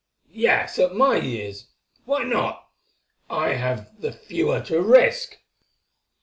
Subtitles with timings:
[0.31, 1.67] "Yes, at my years.
[2.05, 2.67] Why not?
[3.29, 5.37] I have the fewer to risk."